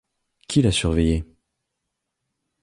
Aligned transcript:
Qui 0.47 0.63
l’a 0.63 0.71
surveillée? 0.71 1.23